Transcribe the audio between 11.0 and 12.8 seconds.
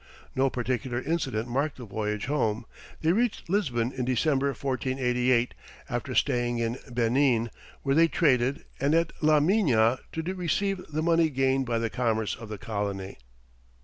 money gained by the commerce of the